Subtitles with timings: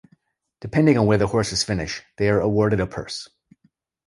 [0.61, 3.29] Depending on where the horses finish, they are awarded a purse.